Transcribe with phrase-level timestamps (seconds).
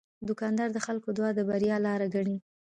[0.27, 2.37] دوکاندار د خلکو دعا د بریا لاره ګڼي.